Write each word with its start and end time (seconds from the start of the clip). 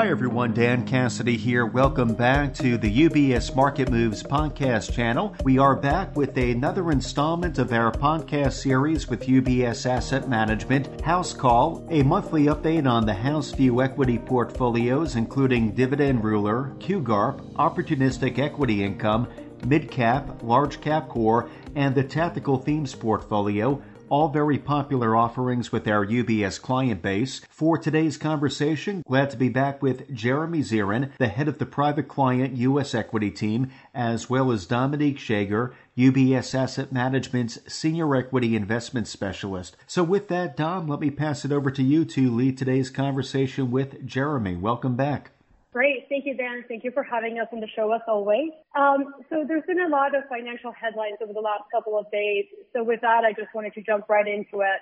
Hi, 0.00 0.08
everyone. 0.08 0.54
Dan 0.54 0.86
Cassidy 0.86 1.36
here. 1.36 1.66
Welcome 1.66 2.14
back 2.14 2.54
to 2.54 2.78
the 2.78 3.06
UBS 3.06 3.54
Market 3.54 3.90
Moves 3.90 4.22
podcast 4.22 4.94
channel. 4.94 5.36
We 5.44 5.58
are 5.58 5.76
back 5.76 6.16
with 6.16 6.38
another 6.38 6.90
installment 6.90 7.58
of 7.58 7.70
our 7.74 7.92
podcast 7.92 8.54
series 8.54 9.08
with 9.08 9.26
UBS 9.26 9.84
Asset 9.84 10.26
Management, 10.26 11.02
House 11.02 11.34
Call, 11.34 11.86
a 11.90 12.02
monthly 12.02 12.46
update 12.46 12.90
on 12.90 13.04
the 13.04 13.12
House 13.12 13.50
View 13.50 13.82
equity 13.82 14.16
portfolios, 14.16 15.16
including 15.16 15.74
Dividend 15.74 16.24
Ruler, 16.24 16.72
QGARP, 16.78 17.52
Opportunistic 17.56 18.38
Equity 18.38 18.82
Income, 18.82 19.28
Mid 19.66 19.90
Cap, 19.90 20.42
Large 20.42 20.80
Cap 20.80 21.10
Core, 21.10 21.50
and 21.74 21.94
the 21.94 22.04
Tactical 22.04 22.56
Themes 22.56 22.94
portfolio 22.94 23.82
all 24.10 24.28
very 24.28 24.58
popular 24.58 25.16
offerings 25.16 25.72
with 25.72 25.88
our 25.88 26.04
UBS 26.04 26.60
client 26.60 27.00
base. 27.00 27.40
For 27.48 27.78
today's 27.78 28.16
conversation, 28.16 29.02
glad 29.06 29.30
to 29.30 29.36
be 29.36 29.48
back 29.48 29.80
with 29.80 30.12
Jeremy 30.12 30.60
Zirin, 30.60 31.10
the 31.18 31.28
head 31.28 31.48
of 31.48 31.58
the 31.58 31.66
private 31.66 32.08
client 32.08 32.56
U.S. 32.56 32.94
equity 32.94 33.30
team, 33.30 33.70
as 33.94 34.28
well 34.28 34.50
as 34.50 34.66
Dominique 34.66 35.18
Schagar, 35.18 35.72
UBS 35.96 36.54
Asset 36.54 36.92
Management's 36.92 37.58
senior 37.72 38.14
equity 38.16 38.56
investment 38.56 39.06
specialist. 39.06 39.76
So 39.86 40.02
with 40.02 40.28
that, 40.28 40.56
Dom, 40.56 40.88
let 40.88 41.00
me 41.00 41.10
pass 41.10 41.44
it 41.44 41.52
over 41.52 41.70
to 41.70 41.82
you 41.82 42.04
to 42.06 42.34
lead 42.34 42.58
today's 42.58 42.90
conversation 42.90 43.70
with 43.70 44.04
Jeremy. 44.04 44.56
Welcome 44.56 44.96
back. 44.96 45.30
Great. 45.72 46.06
Thank 46.08 46.26
you, 46.26 46.36
Dan. 46.36 46.64
Thank 46.66 46.82
you 46.82 46.90
for 46.90 47.04
having 47.04 47.38
us 47.38 47.46
on 47.52 47.60
the 47.60 47.68
show 47.76 47.92
as 47.92 48.00
always. 48.08 48.50
Um, 48.74 49.14
so 49.30 49.44
there's 49.46 49.62
been 49.66 49.80
a 49.80 49.88
lot 49.88 50.16
of 50.16 50.24
financial 50.28 50.72
headlines 50.72 51.18
over 51.22 51.32
the 51.32 51.40
last 51.40 51.62
couple 51.70 51.96
of 51.96 52.10
days. 52.10 52.46
So 52.72 52.82
with 52.82 53.00
that, 53.02 53.24
I 53.24 53.32
just 53.32 53.54
wanted 53.54 53.74
to 53.74 53.82
jump 53.82 54.08
right 54.08 54.26
into 54.26 54.62
it. 54.62 54.80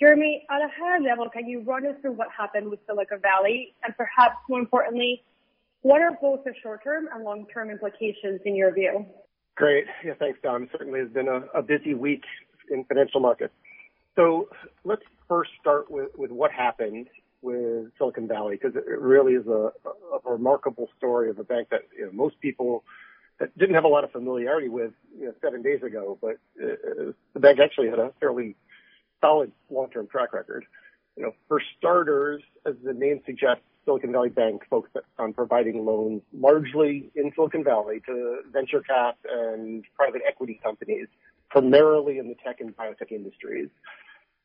Jeremy, 0.00 0.44
at 0.50 0.60
a 0.60 0.68
higher 0.76 1.00
level, 1.00 1.28
can 1.28 1.46
you 1.46 1.60
run 1.60 1.86
us 1.86 1.94
through 2.00 2.12
what 2.12 2.28
happened 2.36 2.68
with 2.68 2.80
Silicon 2.86 3.20
Valley? 3.20 3.74
And 3.84 3.96
perhaps 3.96 4.36
more 4.48 4.58
importantly, 4.58 5.22
what 5.82 6.00
are 6.00 6.18
both 6.20 6.42
the 6.44 6.52
short-term 6.62 7.08
and 7.14 7.22
long-term 7.22 7.70
implications 7.70 8.40
in 8.44 8.56
your 8.56 8.72
view? 8.72 9.06
Great. 9.56 9.86
Yeah, 10.04 10.14
thanks, 10.18 10.40
Dom. 10.42 10.68
Certainly 10.72 11.00
has 11.00 11.10
been 11.10 11.28
a, 11.28 11.42
a 11.54 11.62
busy 11.62 11.94
week 11.94 12.24
in 12.70 12.84
financial 12.84 13.20
markets. 13.20 13.54
So 14.16 14.48
let's 14.84 15.02
first 15.28 15.50
start 15.60 15.90
with, 15.90 16.10
with 16.16 16.32
what 16.32 16.50
happened 16.50 17.06
with 17.42 17.86
Silicon 17.98 18.28
Valley 18.28 18.58
because 18.60 18.76
it 18.76 18.86
really 19.00 19.34
is 19.34 19.46
a, 19.46 19.72
a 20.26 20.30
remarkable 20.30 20.88
story 20.96 21.30
of 21.30 21.38
a 21.38 21.44
bank 21.44 21.68
that 21.70 21.82
you 21.96 22.06
know, 22.06 22.12
most 22.12 22.40
people 22.40 22.84
that 23.38 23.56
didn't 23.56 23.74
have 23.74 23.84
a 23.84 23.88
lot 23.88 24.04
of 24.04 24.10
familiarity 24.10 24.68
with 24.68 24.92
you 25.18 25.26
know, 25.26 25.32
seven 25.42 25.62
days 25.62 25.82
ago, 25.82 26.18
but 26.20 26.38
uh, 26.62 27.12
the 27.34 27.40
bank 27.40 27.60
actually 27.60 27.88
had 27.88 27.98
a 27.98 28.12
fairly 28.18 28.56
solid 29.20 29.52
long-term 29.70 30.08
track 30.08 30.32
record. 30.32 30.64
You 31.16 31.24
know, 31.24 31.32
for 31.48 31.60
starters, 31.78 32.42
as 32.66 32.74
the 32.84 32.92
name 32.92 33.20
suggests, 33.26 33.62
Silicon 33.84 34.12
Valley 34.12 34.28
Bank 34.28 34.62
focused 34.68 34.96
on 35.18 35.32
providing 35.32 35.84
loans 35.84 36.22
largely 36.32 37.10
in 37.14 37.32
Silicon 37.34 37.64
Valley 37.64 38.02
to 38.06 38.40
venture 38.52 38.80
cap 38.80 39.16
and 39.28 39.84
private 39.96 40.20
equity 40.28 40.60
companies, 40.62 41.06
primarily 41.48 42.18
in 42.18 42.28
the 42.28 42.34
tech 42.44 42.60
and 42.60 42.76
biotech 42.76 43.10
industries 43.10 43.68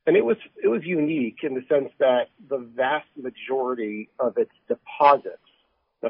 and 0.05 0.17
it 0.17 0.25
was 0.25 0.37
it 0.61 0.67
was 0.67 0.83
unique 0.83 1.37
in 1.43 1.53
the 1.53 1.63
sense 1.69 1.89
that 1.99 2.27
the 2.49 2.57
vast 2.57 3.07
majority 3.15 4.09
of 4.19 4.37
its 4.37 4.51
deposits, 4.67 5.37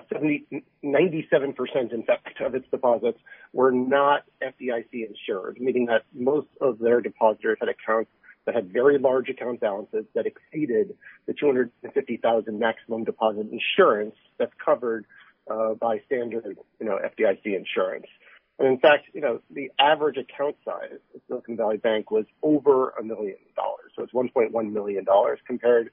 70, 0.10 0.46
97% 0.84 1.94
in 1.94 2.04
fact 2.04 2.42
of 2.42 2.56
its 2.56 2.68
deposits, 2.72 3.20
were 3.54 3.72
not 3.72 4.24
FDIC 4.42 5.08
insured, 5.08 5.60
meaning 5.60 5.86
that 5.88 6.04
most 6.14 6.48
of 6.60 6.80
their 6.80 7.02
depositors 7.02 7.58
had 7.60 7.70
accounts 7.70 8.10
that 8.46 8.56
had 8.56 8.74
very 8.74 8.98
large 8.98 9.30
account 9.30 9.60
balances 9.60 10.06
that 10.16 10.26
exceeded 10.26 10.96
the 11.28 11.34
250,000 11.34 12.60
maximum 12.60 13.04
deposit 13.04 13.48
insurance 13.52 14.16
that's 14.38 14.52
covered 14.64 15.06
uh, 15.50 15.74
by 15.76 16.02
standard, 16.06 16.58
you 16.80 16.86
know, 16.86 16.98
FDIC 16.98 17.56
insurance. 17.56 18.08
And 18.60 18.68
in 18.68 18.80
fact, 18.80 19.06
you 19.14 19.22
know, 19.22 19.42
the 19.52 19.72
average 19.80 20.18
account 20.18 20.56
size 20.64 21.00
of 21.16 21.22
Silicon 21.28 21.58
Valley 21.58 21.78
Bank 21.78 22.12
was 22.12 22.26
over 22.42 22.90
a 22.92 23.04
million 23.04 23.38
dollars. 23.56 23.83
So 23.96 24.04
it's 24.04 24.14
$1.1 24.14 24.72
million 24.72 25.06
compared 25.46 25.90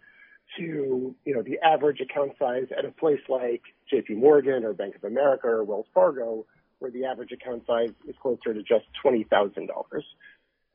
to, 0.56 1.14
you 1.24 1.34
know, 1.34 1.42
the 1.42 1.58
average 1.62 2.00
account 2.00 2.32
size 2.38 2.66
at 2.76 2.84
a 2.84 2.90
place 2.90 3.20
like 3.28 3.62
JP 3.92 4.16
Morgan 4.16 4.64
or 4.64 4.72
Bank 4.72 4.96
of 4.96 5.04
America 5.04 5.46
or 5.46 5.64
Wells 5.64 5.86
Fargo, 5.94 6.46
where 6.78 6.90
the 6.90 7.04
average 7.04 7.32
account 7.32 7.64
size 7.66 7.90
is 8.08 8.16
closer 8.20 8.54
to 8.54 8.62
just 8.62 8.86
$20,000. 9.04 9.68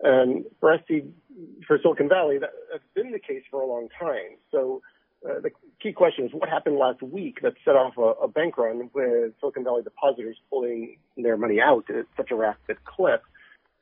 And 0.02 0.46
for 0.60 0.78
SC, 0.78 1.06
for 1.68 1.80
Silicon 1.82 2.10
Valley, 2.10 2.38
that, 2.38 2.52
that's 2.72 2.84
been 2.94 3.12
the 3.12 3.20
case 3.20 3.44
for 3.50 3.62
a 3.62 3.68
long 3.68 3.88
time. 4.00 4.38
So 4.52 4.82
uh, 5.28 5.40
the 5.40 5.52
key 5.82 5.94
question 5.94 6.26
is 6.26 6.32
what 6.34 6.50
happened 6.50 6.78
last 6.78 7.02
week 7.02 7.40
that 7.42 7.54
set 7.64 7.76
off 7.76 7.98
a, 7.98 8.24
a 8.24 8.28
bank 8.28 8.58
run 8.58 8.90
with 8.94 9.34
Silicon 9.40 9.64
Valley 9.64 9.84
depositors 9.84 10.38
pulling 10.50 10.98
their 11.18 11.38
money 11.38 11.60
out 11.60 11.90
at 11.90 12.06
such 12.18 12.32
a 12.32 12.36
rapid 12.36 12.78
clip. 12.86 13.24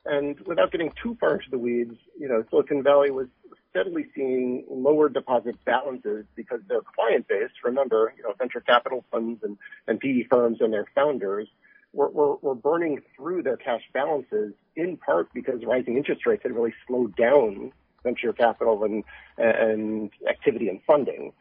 And 0.06 0.38
without 0.40 0.70
getting 0.70 0.92
too 1.02 1.16
far 1.18 1.36
into 1.36 1.50
the 1.50 1.58
weeds, 1.58 1.96
you 2.18 2.28
know, 2.28 2.44
Silicon 2.50 2.82
Valley 2.82 3.10
was 3.10 3.28
steadily 3.70 4.06
seeing 4.14 4.64
lower 4.70 5.08
deposit 5.08 5.56
balances 5.64 6.24
because 6.36 6.60
their 6.68 6.82
client 6.94 7.26
base, 7.26 7.50
remember, 7.64 8.12
you 8.16 8.22
know, 8.22 8.32
venture 8.38 8.60
capital 8.60 9.04
funds 9.10 9.42
and, 9.42 9.56
and 9.88 9.98
PE 9.98 10.24
firms 10.30 10.58
and 10.60 10.72
their 10.72 10.86
founders 10.94 11.48
were, 11.92 12.08
were, 12.10 12.36
were 12.36 12.54
burning 12.54 13.00
through 13.16 13.42
their 13.42 13.56
cash 13.56 13.82
balances 13.92 14.52
in 14.76 14.96
part 14.96 15.32
because 15.32 15.64
rising 15.64 15.96
interest 15.96 16.26
rates 16.26 16.42
had 16.42 16.52
really 16.52 16.74
slowed 16.86 17.16
down 17.16 17.72
venture 18.02 18.32
capital 18.32 18.84
and, 18.84 19.02
and 19.38 20.10
activity 20.28 20.68
and 20.68 20.80
funding. 20.86 21.32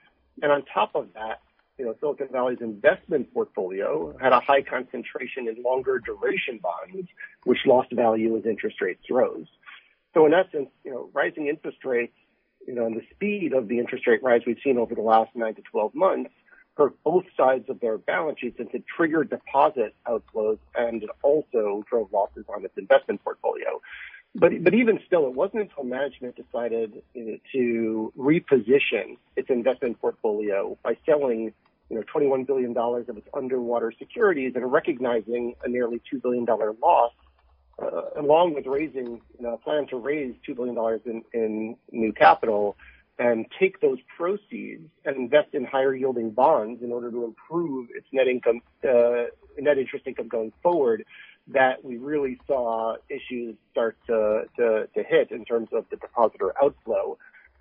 And 0.42 0.52
on 0.52 0.64
top 0.74 0.96
of 0.96 1.10
that, 1.14 1.42
you 1.78 1.86
know, 1.86 1.96
Silicon 2.00 2.28
Valley's 2.32 2.62
investment 2.62 3.34
portfolio 3.34 4.16
had 4.22 4.32
a 4.32 4.40
high 4.40 4.62
concentration 4.62 5.48
in 5.48 5.62
longer 5.64 6.00
duration 6.00 6.60
bonds, 6.62 7.10
which 7.46 7.60
lost 7.66 7.92
value 7.92 8.38
as 8.38 8.46
interest 8.46 8.80
rates 8.82 9.04
rose. 9.10 9.48
So 10.14 10.26
in 10.26 10.34
essence, 10.34 10.70
you 10.84 10.92
know, 10.92 11.10
rising 11.14 11.48
interest 11.48 11.84
rates, 11.84 12.14
you 12.68 12.76
know, 12.76 12.86
and 12.86 12.96
the 12.96 13.06
speed 13.12 13.54
of 13.54 13.68
the 13.68 13.80
interest 13.80 14.06
rate 14.08 14.22
rise 14.22 14.42
we've 14.46 14.60
seen 14.64 14.78
over 14.78 14.94
the 14.94 15.02
last 15.02 15.32
nine 15.36 15.56
to 15.56 15.62
12 15.62 15.96
months 15.96 16.32
hurt 16.78 16.96
both 17.04 17.26
sides 17.38 17.70
of 17.70 17.80
their 17.80 17.98
balance 17.98 18.40
sheets 18.40 18.60
and 18.60 18.70
it 18.74 18.84
triggered 18.86 19.30
deposit 19.30 19.96
outflows 20.08 20.58
and 20.76 21.04
it 21.04 21.10
also 21.22 21.84
drove 21.90 22.12
losses 22.12 22.46
on 22.50 22.64
its 22.66 22.76
investment 22.78 23.24
portfolio. 23.24 23.82
But, 24.36 24.64
but 24.64 24.74
even 24.74 25.00
still, 25.06 25.28
it 25.28 25.34
wasn't 25.34 25.64
until 25.64 25.84
management 25.84 26.36
decided 26.36 27.04
know, 27.16 27.38
to 27.54 28.14
reposition 28.18 29.18
its 29.36 29.50
investment 29.50 30.00
portfolio 30.02 30.78
by 30.84 30.98
selling, 31.06 31.54
you 31.90 31.98
know, 31.98 32.04
$21 32.14 32.48
billion 32.48 32.76
of 32.76 33.18
its 33.18 33.28
underwater 33.34 33.94
securities 33.98 34.54
and 34.56 34.72
recognizing 34.72 35.54
a 35.64 35.70
nearly 35.70 36.02
$2 36.12 36.20
billion 36.22 36.46
loss, 36.46 37.12
uh, 37.80 38.20
along 38.20 38.56
with 38.56 38.66
raising, 38.66 39.22
you 39.38 39.42
know, 39.42 39.54
a 39.54 39.58
plan 39.58 39.86
to 39.88 39.98
raise 39.98 40.34
$2 40.48 40.56
billion 40.56 41.00
in, 41.06 41.24
in 41.34 41.76
new 41.92 42.12
capital 42.12 42.76
and 43.20 43.46
take 43.60 43.80
those 43.82 44.00
proceeds 44.18 44.90
and 45.06 45.16
invest 45.16 45.54
in 45.54 45.64
higher 45.64 45.94
yielding 45.94 46.32
bonds 46.32 46.82
in 46.82 46.92
order 46.92 47.12
to 47.12 47.24
improve 47.24 47.88
its 47.94 48.08
net 48.12 48.28
income, 48.28 48.62
uh, 48.84 49.26
net 49.60 49.78
interest 49.78 50.08
income 50.08 50.28
going 50.28 50.52
forward 50.64 51.06
that 51.48 51.84
we 51.84 51.98
really 51.98 52.40
saw 52.48 52.96
issues 53.10 53.56
start 53.72 53.98
to, 54.08 54.44
to, 54.58 54.88
to 54.96 55.04
hit 55.04 55.32
in 55.32 55.44
terms 55.46 55.70
of 55.74 55.86
the 55.90 55.98
depositor 55.98 56.54
outflow. 56.62 57.18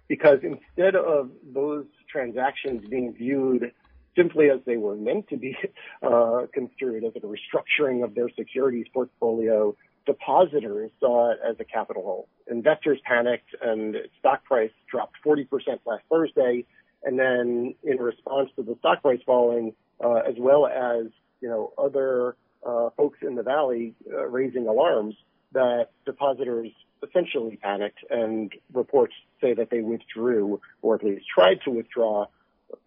Because 0.09 0.41
instead 0.43 0.94
of 0.94 1.31
those 1.53 1.87
transactions 2.10 2.87
being 2.88 3.15
viewed 3.15 3.72
simply 4.16 4.50
as 4.50 4.60
they 4.66 4.76
were 4.76 4.94
meant 4.94 5.28
to 5.28 5.37
be 5.37 5.56
uh, 6.03 6.42
construed 6.53 7.04
as 7.04 7.12
a 7.16 7.21
restructuring 7.21 8.04
of 8.04 8.15
their 8.15 8.28
securities 8.36 8.86
portfolio, 8.92 9.74
depositors 10.07 10.91
saw 11.01 11.33
it 11.33 11.39
as 11.48 11.57
a 11.60 11.65
capital 11.65 12.03
hole. 12.03 12.28
Investors 12.51 12.98
panicked 13.04 13.54
and 13.60 13.97
stock 14.18 14.45
price 14.45 14.71
dropped 14.91 15.16
40% 15.24 15.47
last 15.86 16.03
Thursday. 16.10 16.65
And 17.04 17.18
then 17.18 17.74
in 17.83 17.97
response 17.97 18.51
to 18.57 18.62
the 18.62 18.77
stock 18.78 19.03
price 19.03 19.21
falling, 19.27 19.74
uh, 20.03 20.21
as 20.28 20.34
well 20.39 20.66
as, 20.66 21.07
you 21.41 21.48
know, 21.48 21.72
other 21.77 22.36
uh, 22.66 22.91
folks 22.97 23.18
in 23.22 23.34
the 23.34 23.42
valley 23.42 23.94
uh, 24.12 24.26
raising 24.28 24.66
alarms 24.66 25.14
that 25.53 25.88
depositors 26.06 26.70
essentially 27.06 27.56
panicked 27.56 27.98
and 28.10 28.53
reports 28.72 29.14
say 29.41 29.54
that 29.54 29.70
they 29.70 29.80
withdrew 29.80 30.60
or 30.82 30.94
at 30.94 31.04
least 31.04 31.26
tried 31.32 31.60
to 31.64 31.70
withdraw 31.70 32.26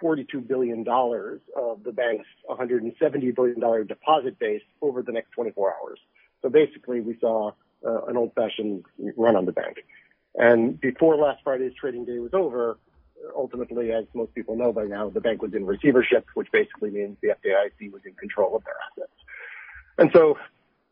$42 0.02 0.48
billion 0.48 0.86
of 0.88 1.84
the 1.84 1.92
bank's 1.92 2.26
$170 2.50 3.36
billion 3.36 3.88
deposit 3.88 4.40
base 4.40 4.62
over 4.82 5.02
the 5.02 5.12
next 5.12 5.32
24 5.32 5.74
hours. 5.74 6.00
So 6.42 6.50
basically 6.50 7.02
we 7.02 7.18
saw 7.20 7.52
uh, 7.86 8.06
an 8.06 8.18
old 8.18 8.34
fashioned 8.34 8.86
run 9.18 9.36
on 9.36 9.46
the 9.46 9.52
bank. 9.52 9.78
And 10.36 10.80
before 10.80 11.16
last 11.16 11.44
Friday's 11.44 11.74
trading 11.80 12.06
day 12.06 12.20
was 12.20 12.34
over, 12.34 12.78
ultimately, 13.36 13.92
as 13.92 14.06
most 14.14 14.34
people 14.36 14.56
know 14.56 14.74
by 14.74 14.84
now, 14.84 15.10
the 15.10 15.22
bank 15.22 15.42
was 15.42 15.54
in 15.54 15.66
receivership, 15.66 16.26
which 16.34 16.52
basically 16.52 16.90
means 16.90 17.18
the 17.22 17.30
FDIC 17.30 17.92
was 17.92 18.02
in 18.06 18.14
control 18.14 18.56
of 18.56 18.64
their 18.64 18.76
assets. 18.92 19.14
And 19.98 20.10
so 20.14 20.38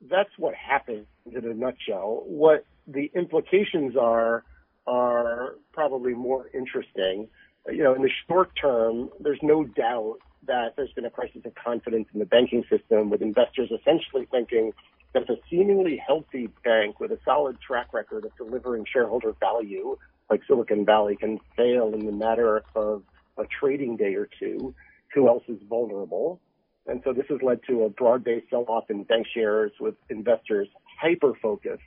that's 0.10 0.30
what 0.38 0.54
happened 0.56 1.06
in 1.26 1.46
a 1.46 1.54
nutshell. 1.54 2.24
What 2.26 2.66
the 2.88 3.12
implications 3.16 3.96
are, 3.98 4.44
are 4.88 5.56
probably 5.72 6.14
more 6.14 6.50
interesting. 6.54 7.28
You 7.68 7.84
know, 7.84 7.94
in 7.94 8.02
the 8.02 8.10
short 8.28 8.52
term, 8.60 9.10
there's 9.20 9.40
no 9.42 9.64
doubt 9.64 10.20
that 10.48 10.76
there's 10.76 10.92
been 10.94 11.06
a 11.06 11.10
crisis 11.10 11.42
of 11.46 11.56
confidence 11.56 12.08
in 12.14 12.20
the 12.20 12.26
banking 12.26 12.64
system 12.70 13.10
with 13.10 13.22
investors 13.22 13.72
essentially 13.72 14.28
thinking 14.30 14.74
that 15.14 15.30
a 15.30 15.36
seemingly 15.50 16.02
healthy 16.06 16.50
bank 16.64 17.00
with 17.00 17.12
a 17.12 17.20
solid 17.24 17.58
track 17.62 17.94
record 17.94 18.26
of 18.26 18.36
delivering 18.36 18.86
shareholder 18.92 19.34
value 19.40 19.98
like 20.30 20.42
Silicon 20.48 20.86
Valley 20.86 21.16
can 21.16 21.40
fail 21.56 21.94
in 21.94 22.06
the 22.06 22.12
matter 22.12 22.64
of 22.76 23.04
a 23.38 23.44
trading 23.46 23.98
day 23.98 24.16
or 24.16 24.28
two. 24.40 24.74
Who 25.14 25.28
else 25.28 25.44
is 25.48 25.60
vulnerable? 25.70 26.40
And 26.86 27.02
so 27.04 27.14
this 27.14 27.26
has 27.30 27.40
led 27.42 27.62
to 27.70 27.84
a 27.84 27.90
broad-based 27.90 28.50
sell-off 28.50 28.90
in 28.90 29.04
bank 29.04 29.28
shares 29.34 29.72
with 29.80 29.96
investors 30.10 30.68
hyper-focused 31.02 31.82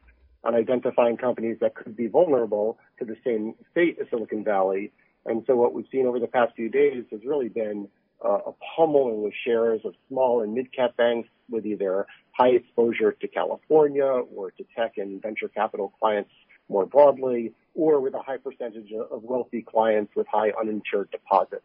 on 0.44 0.54
identifying 0.54 1.16
companies 1.16 1.58
that 1.60 1.74
could 1.74 1.96
be 1.96 2.06
vulnerable 2.06 2.78
to 2.98 3.04
the 3.04 3.16
same 3.24 3.54
fate 3.74 3.98
as 4.00 4.08
Silicon 4.10 4.44
Valley. 4.44 4.92
And 5.26 5.44
so 5.46 5.56
what 5.56 5.74
we've 5.74 5.86
seen 5.92 6.06
over 6.06 6.20
the 6.20 6.28
past 6.28 6.54
few 6.54 6.68
days 6.68 7.04
has 7.10 7.20
really 7.26 7.48
been 7.48 7.88
uh, 8.24 8.38
a 8.46 8.52
pummeling 8.74 9.26
of 9.26 9.32
shares 9.44 9.80
of 9.84 9.94
small 10.08 10.42
and 10.42 10.54
mid-cap 10.54 10.96
banks 10.96 11.28
with 11.50 11.66
either 11.66 12.06
high 12.32 12.48
exposure 12.50 13.12
to 13.12 13.28
California 13.28 14.04
or 14.04 14.50
to 14.52 14.64
tech 14.76 14.94
and 14.96 15.20
venture 15.20 15.48
capital 15.48 15.92
clients 16.00 16.30
more 16.68 16.86
broadly, 16.86 17.52
or 17.74 18.00
with 18.00 18.14
a 18.14 18.18
high 18.18 18.38
percentage 18.38 18.90
of 18.92 19.22
wealthy 19.22 19.62
clients 19.62 20.12
with 20.16 20.26
high 20.26 20.50
uninsured 20.60 21.08
deposits. 21.12 21.62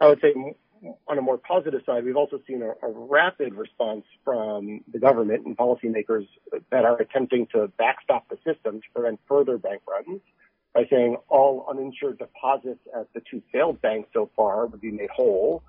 I 0.00 0.08
would 0.08 0.20
say 0.20 0.34
on 1.08 1.18
a 1.18 1.22
more 1.22 1.38
positive 1.38 1.82
side, 1.86 2.04
we've 2.04 2.16
also 2.16 2.40
seen 2.46 2.62
a, 2.62 2.70
a, 2.86 2.90
rapid 2.90 3.54
response 3.54 4.04
from 4.24 4.82
the 4.92 4.98
government 4.98 5.46
and 5.46 5.56
policymakers 5.56 6.26
that 6.70 6.84
are 6.84 7.00
attempting 7.00 7.46
to 7.52 7.68
backstop 7.78 8.28
the 8.28 8.36
system 8.44 8.80
to 8.80 8.86
prevent 8.94 9.20
further 9.28 9.58
bank 9.58 9.82
runs 9.88 10.20
by 10.74 10.84
saying 10.90 11.16
all 11.28 11.66
uninsured 11.70 12.18
deposits 12.18 12.80
at 12.98 13.12
the 13.14 13.22
two 13.30 13.42
failed 13.52 13.80
banks 13.80 14.08
so 14.12 14.30
far 14.36 14.66
would 14.66 14.80
be 14.80 14.90
made 14.90 15.10
whole, 15.10 15.62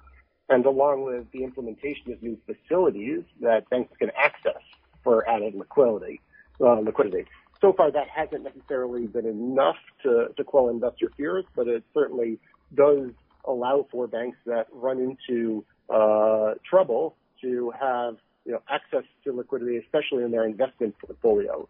and 0.50 0.66
along 0.66 1.04
with 1.04 1.30
the 1.32 1.44
implementation 1.44 2.12
of 2.12 2.22
new 2.22 2.38
facilities 2.46 3.24
that 3.42 3.70
banks 3.70 3.96
can 3.98 4.12
access 4.18 4.62
for 5.04 5.28
added 5.30 5.54
liquidity. 5.54 6.22
Uh, 6.60 6.80
liquidity. 6.80 7.26
So 7.62 7.74
far, 7.74 7.92
that 7.92 8.08
hasn't 8.10 8.44
necessarily 8.44 9.08
been 9.08 9.26
enough 9.26 9.78
to, 10.04 10.28
to 10.36 10.44
quell 10.44 10.70
investor 10.70 11.12
fears, 11.18 11.46
but 11.56 11.68
it 11.68 11.84
certainly 11.94 12.40
does 12.74 13.10
allow 13.48 13.88
for 13.92 14.08
banks 14.08 14.38
that 14.46 14.68
run 14.72 15.00
into 15.00 15.64
uh, 15.90 16.54
trouble 16.70 17.16
to 17.42 17.72
have 17.80 18.18
you 18.46 18.52
know 18.52 18.62
access 18.70 19.04
to 19.24 19.34
liquidity, 19.34 19.78
especially 19.78 20.24
in 20.24 20.32
their 20.32 20.46
investment 20.46 20.96
portfolio. 21.00 21.68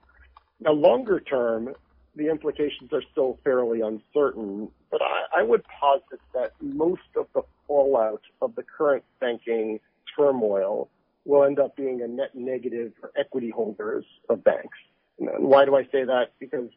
Now, 0.60 0.72
longer 0.72 1.20
term, 1.20 1.76
the 2.16 2.30
implications 2.30 2.94
are 2.94 3.04
still 3.12 3.38
fairly 3.44 3.82
uncertain, 3.82 4.70
but 4.90 5.02
I, 5.02 5.42
I 5.42 5.44
would 5.44 5.64
posit 5.66 6.20
that 6.34 6.54
most 6.62 7.02
of 7.18 7.28
the 7.34 7.42
fallout 7.68 8.22
of 8.42 8.56
the 8.56 8.64
current 8.64 9.04
banking 9.20 9.80
turmoil 10.18 10.90
will 11.26 11.44
end 11.44 11.60
up 11.60 11.76
being 11.76 12.02
a 12.02 12.08
net 12.08 12.36
negative 12.36 12.94
for 13.00 13.12
equity 13.18 13.50
holders 13.50 14.06
of 14.30 14.44
banks. 14.44 14.78
And 15.20 15.30
why 15.40 15.66
do 15.66 15.76
I 15.76 15.84
say 15.86 16.04
that? 16.06 16.34
Because 16.40 16.70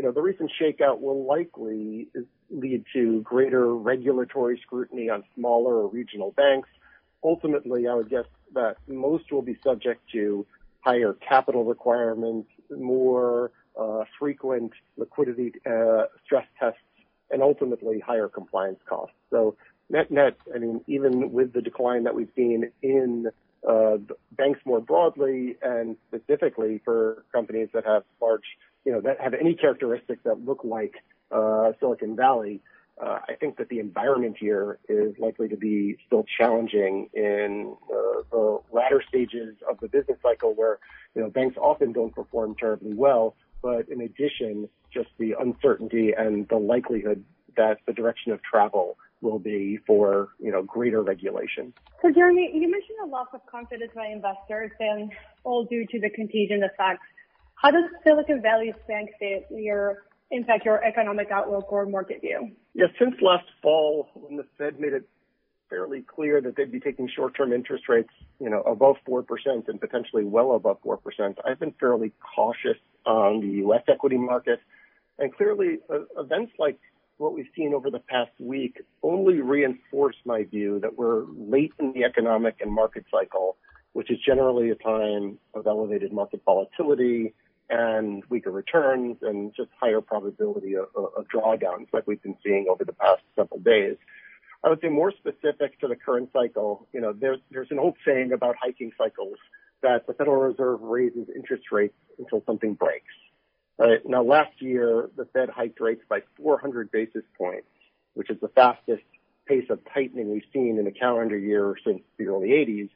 you 0.00 0.06
know, 0.06 0.12
the 0.12 0.22
recent 0.22 0.50
shakeout 0.58 0.98
will 1.02 1.26
likely 1.26 2.08
lead 2.48 2.86
to 2.90 3.20
greater 3.20 3.74
regulatory 3.74 4.58
scrutiny 4.62 5.10
on 5.10 5.22
smaller 5.34 5.74
or 5.74 5.88
regional 5.88 6.30
banks. 6.30 6.70
Ultimately, 7.22 7.86
I 7.86 7.92
would 7.92 8.08
guess 8.08 8.24
that 8.54 8.76
most 8.88 9.30
will 9.30 9.42
be 9.42 9.58
subject 9.62 10.00
to 10.12 10.46
higher 10.80 11.12
capital 11.12 11.66
requirements, 11.66 12.48
more 12.70 13.50
uh, 13.78 14.04
frequent 14.18 14.72
liquidity 14.96 15.52
uh, 15.66 16.04
stress 16.24 16.46
tests, 16.58 16.80
and 17.30 17.42
ultimately 17.42 18.00
higher 18.00 18.28
compliance 18.28 18.80
costs. 18.88 19.16
So 19.28 19.54
net 19.90 20.10
net, 20.10 20.38
I 20.54 20.60
mean, 20.60 20.80
even 20.86 21.30
with 21.30 21.52
the 21.52 21.60
decline 21.60 22.04
that 22.04 22.14
we've 22.14 22.32
seen 22.34 22.70
in 22.80 23.26
uh, 23.68 23.98
banks 24.32 24.60
more 24.64 24.80
broadly 24.80 25.58
and 25.60 25.98
specifically 26.08 26.80
for 26.86 27.26
companies 27.32 27.68
that 27.74 27.84
have 27.84 28.04
large 28.22 28.56
you 28.84 28.92
know, 28.92 29.00
that 29.00 29.20
have 29.20 29.34
any 29.34 29.54
characteristics 29.54 30.20
that 30.24 30.44
look 30.44 30.60
like 30.64 30.94
uh, 31.30 31.72
Silicon 31.80 32.16
Valley, 32.16 32.60
uh, 33.00 33.18
I 33.28 33.34
think 33.34 33.56
that 33.56 33.68
the 33.68 33.78
environment 33.78 34.36
here 34.38 34.78
is 34.88 35.14
likely 35.18 35.48
to 35.48 35.56
be 35.56 35.96
still 36.06 36.24
challenging 36.38 37.08
in 37.14 37.74
uh, 37.90 38.22
the 38.30 38.60
latter 38.72 39.02
stages 39.08 39.56
of 39.68 39.80
the 39.80 39.88
business 39.88 40.18
cycle 40.22 40.54
where, 40.54 40.78
you 41.14 41.22
know, 41.22 41.30
banks 41.30 41.56
often 41.56 41.92
don't 41.92 42.14
perform 42.14 42.54
terribly 42.58 42.94
well. 42.94 43.36
But 43.62 43.88
in 43.88 44.00
addition, 44.02 44.68
just 44.92 45.08
the 45.18 45.34
uncertainty 45.38 46.12
and 46.16 46.48
the 46.48 46.56
likelihood 46.56 47.24
that 47.56 47.78
the 47.86 47.92
direction 47.92 48.32
of 48.32 48.42
travel 48.42 48.96
will 49.22 49.38
be 49.38 49.78
for, 49.86 50.28
you 50.38 50.50
know, 50.50 50.62
greater 50.62 51.02
regulation. 51.02 51.72
So 52.02 52.10
Jeremy, 52.10 52.50
you 52.54 52.70
mentioned 52.70 52.98
a 53.04 53.06
loss 53.06 53.28
of 53.34 53.44
confidence 53.46 53.92
by 53.94 54.06
investors 54.06 54.72
and 54.80 55.10
all 55.44 55.64
due 55.64 55.86
to 55.86 56.00
the 56.00 56.10
contagion 56.10 56.62
effects 56.62 57.06
how 57.60 57.70
does 57.70 57.84
Silicon 58.04 58.40
Valley's 58.40 58.74
bank 58.88 59.10
failure 59.18 60.04
impact 60.30 60.64
your 60.64 60.82
economic 60.82 61.30
outlook 61.30 61.70
or 61.70 61.84
market 61.84 62.22
view? 62.22 62.52
Yeah, 62.74 62.86
since 62.98 63.14
last 63.20 63.44
fall, 63.62 64.08
when 64.14 64.36
the 64.36 64.46
Fed 64.56 64.80
made 64.80 64.94
it 64.94 65.06
fairly 65.68 66.02
clear 66.02 66.40
that 66.40 66.56
they'd 66.56 66.72
be 66.72 66.80
taking 66.80 67.08
short-term 67.14 67.52
interest 67.52 67.84
rates, 67.88 68.08
you 68.40 68.48
know, 68.48 68.62
above 68.62 68.96
4% 69.08 69.24
and 69.68 69.80
potentially 69.80 70.24
well 70.24 70.54
above 70.54 70.78
4%, 70.82 70.98
I've 71.46 71.60
been 71.60 71.74
fairly 71.78 72.12
cautious 72.34 72.78
on 73.04 73.40
the 73.40 73.48
U.S. 73.58 73.82
equity 73.88 74.16
market. 74.16 74.60
And 75.18 75.34
clearly, 75.34 75.78
uh, 75.90 76.00
events 76.18 76.52
like 76.58 76.78
what 77.18 77.34
we've 77.34 77.50
seen 77.54 77.74
over 77.74 77.90
the 77.90 77.98
past 77.98 78.30
week 78.38 78.80
only 79.02 79.42
reinforce 79.42 80.16
my 80.24 80.44
view 80.44 80.80
that 80.80 80.96
we're 80.96 81.24
late 81.36 81.72
in 81.78 81.92
the 81.92 82.04
economic 82.04 82.56
and 82.62 82.72
market 82.72 83.04
cycle, 83.10 83.58
which 83.92 84.10
is 84.10 84.18
generally 84.26 84.70
a 84.70 84.74
time 84.76 85.38
of 85.52 85.66
elevated 85.66 86.12
market 86.12 86.40
volatility, 86.46 87.34
and 87.70 88.24
weaker 88.28 88.50
returns 88.50 89.18
and 89.22 89.54
just 89.54 89.70
higher 89.80 90.00
probability 90.00 90.74
of, 90.74 90.88
of 90.96 91.26
drawdowns 91.32 91.86
like 91.92 92.06
we've 92.06 92.22
been 92.22 92.36
seeing 92.44 92.66
over 92.68 92.84
the 92.84 92.92
past 92.92 93.22
several 93.36 93.60
days. 93.60 93.96
I 94.62 94.68
would 94.68 94.80
say 94.80 94.88
more 94.88 95.12
specific 95.12 95.80
to 95.80 95.88
the 95.88 95.96
current 95.96 96.30
cycle, 96.32 96.86
you 96.92 97.00
know, 97.00 97.12
there's, 97.12 97.38
there's 97.50 97.70
an 97.70 97.78
old 97.78 97.96
saying 98.04 98.32
about 98.32 98.56
hiking 98.60 98.92
cycles 98.98 99.38
that 99.82 100.06
the 100.06 100.12
Federal 100.12 100.36
Reserve 100.36 100.82
raises 100.82 101.28
interest 101.34 101.64
rates 101.72 101.94
until 102.18 102.42
something 102.44 102.74
breaks. 102.74 103.14
Right? 103.78 104.00
Now, 104.04 104.22
last 104.22 104.60
year, 104.60 105.08
the 105.16 105.24
Fed 105.32 105.48
hiked 105.48 105.80
rates 105.80 106.02
by 106.08 106.20
400 106.36 106.90
basis 106.90 107.22
points, 107.38 107.68
which 108.12 108.28
is 108.28 108.38
the 108.40 108.48
fastest 108.48 109.02
pace 109.46 109.70
of 109.70 109.80
tightening 109.94 110.30
we've 110.30 110.42
seen 110.52 110.78
in 110.78 110.86
a 110.86 110.92
calendar 110.92 111.38
year 111.38 111.76
since 111.84 112.02
the 112.18 112.26
early 112.26 112.48
80s. 112.48 112.90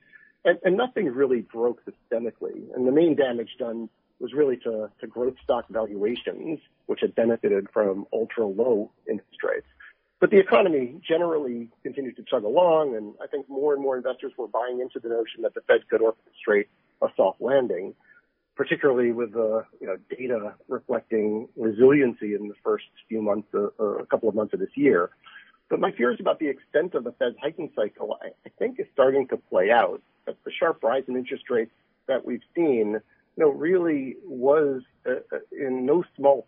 And, 0.44 0.58
and 0.62 0.76
nothing 0.76 1.06
really 1.06 1.40
broke 1.40 1.80
systemically. 1.86 2.74
And 2.74 2.86
the 2.86 2.92
main 2.92 3.16
damage 3.16 3.56
done 3.58 3.88
was 4.20 4.32
really 4.32 4.56
to, 4.58 4.90
to 5.00 5.06
growth 5.06 5.34
stock 5.42 5.66
valuations, 5.68 6.60
which 6.86 7.00
had 7.00 7.14
benefited 7.14 7.68
from 7.72 8.06
ultra 8.12 8.46
low 8.46 8.90
interest 9.08 9.42
rates. 9.42 9.66
But 10.20 10.30
the 10.30 10.38
economy 10.38 10.94
generally 11.06 11.68
continued 11.82 12.16
to 12.16 12.22
chug 12.22 12.44
along, 12.44 12.96
and 12.96 13.14
I 13.22 13.26
think 13.26 13.48
more 13.48 13.74
and 13.74 13.82
more 13.82 13.96
investors 13.96 14.32
were 14.38 14.48
buying 14.48 14.80
into 14.80 15.00
the 15.00 15.08
notion 15.08 15.42
that 15.42 15.54
the 15.54 15.60
Fed 15.62 15.86
could 15.88 16.00
orchestrate 16.00 16.66
a 17.02 17.08
soft 17.16 17.40
landing, 17.40 17.94
particularly 18.56 19.12
with 19.12 19.32
the 19.32 19.64
you 19.80 19.86
know 19.86 19.96
data 20.16 20.54
reflecting 20.68 21.48
resiliency 21.56 22.34
in 22.34 22.48
the 22.48 22.54
first 22.62 22.84
few 23.08 23.20
months, 23.20 23.48
uh, 23.52 23.68
a 23.84 24.06
couple 24.06 24.28
of 24.28 24.34
months 24.34 24.54
of 24.54 24.60
this 24.60 24.74
year. 24.76 25.10
But 25.68 25.80
my 25.80 25.92
fears 25.92 26.18
about 26.20 26.38
the 26.38 26.48
extent 26.48 26.94
of 26.94 27.04
the 27.04 27.12
Fed's 27.12 27.36
hiking 27.42 27.70
cycle, 27.74 28.16
I, 28.22 28.28
I 28.46 28.50
think, 28.58 28.78
is 28.78 28.86
starting 28.92 29.26
to 29.28 29.36
play 29.36 29.70
out. 29.70 30.00
That 30.26 30.36
the 30.44 30.52
sharp 30.58 30.82
rise 30.82 31.02
in 31.06 31.16
interest 31.16 31.50
rates 31.50 31.72
that 32.06 32.24
we've 32.24 32.42
seen 32.56 33.00
you 33.36 33.44
know, 33.44 33.50
really 33.50 34.16
was 34.24 34.82
uh, 35.06 35.14
uh, 35.32 35.38
in 35.52 35.86
no 35.86 36.04
small 36.16 36.46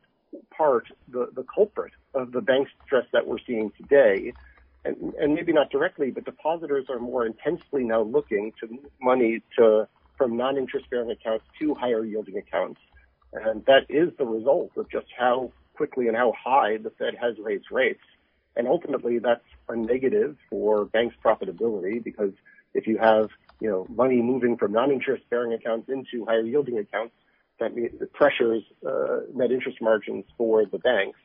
part 0.57 0.87
the, 1.09 1.29
the 1.35 1.45
culprit 1.53 1.93
of 2.15 2.33
the 2.33 2.41
bank 2.41 2.69
stress 2.85 3.05
that 3.13 3.27
we're 3.27 3.39
seeing 3.47 3.73
today. 3.77 4.33
And, 4.85 5.15
and 5.15 5.35
maybe 5.35 5.53
not 5.53 5.71
directly, 5.71 6.13
but 6.13 6.25
depositors 6.25 6.87
are 6.89 7.01
more 7.01 7.27
intensely 7.27 7.83
now 7.83 8.03
looking 8.03 8.53
to 8.61 8.69
money 9.01 9.43
to 9.59 9.89
from 10.17 10.37
non-interest 10.37 10.89
bearing 10.91 11.11
accounts 11.11 11.45
to 11.59 11.75
higher 11.75 12.05
yielding 12.05 12.39
accounts. 12.39 12.81
And 13.33 13.65
that 13.67 13.87
is 13.89 14.11
the 14.17 14.25
result 14.25 14.71
of 14.77 14.89
just 14.89 15.07
how 15.19 15.53
quickly 15.75 16.09
and 16.09 16.17
how 16.17 16.33
high 16.33 16.79
the 16.79 16.91
Fed 16.91 17.15
has 17.21 17.37
raised 17.39 17.67
rates. 17.71 18.01
And 18.55 18.67
ultimately 18.67 19.19
that's 19.19 19.45
a 19.69 19.77
negative 19.77 20.37
for 20.49 20.85
banks 20.87 21.17
profitability 21.23 22.03
because 22.03 22.33
if 22.73 22.87
you 22.87 22.97
have 22.99 23.29
you 23.61 23.71
know, 23.71 23.87
money 23.89 24.21
moving 24.21 24.57
from 24.57 24.73
non-interest 24.73 25.25
bearing 25.31 25.53
accounts 25.53 25.89
into 25.89 26.25
higher 26.27 26.43
yielding 26.43 26.79
accounts 26.79 27.15
that 27.59 27.73
pressures 28.13 28.63
uh, 28.87 29.21
net 29.35 29.51
interest 29.51 29.79
margins 29.81 30.25
for 30.37 30.67
the 30.67 30.79
banks. 30.79 31.19